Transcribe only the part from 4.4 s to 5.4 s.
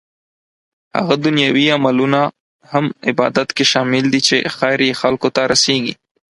خير يې خلکو